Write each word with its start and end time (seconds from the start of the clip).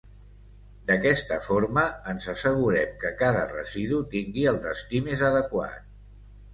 D’aquesta 0.91 1.37
forma, 1.49 1.83
ens 2.15 2.27
assegurem 2.35 2.97
que 3.05 3.13
cada 3.23 3.47
residu 3.55 4.03
tingui 4.17 4.51
el 4.57 4.63
destí 4.69 5.07
més 5.11 5.27
adequat. 5.33 5.91